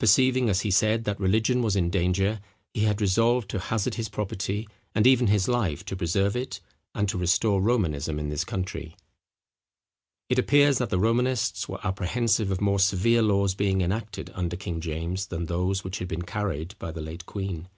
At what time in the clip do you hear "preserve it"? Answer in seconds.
5.94-6.60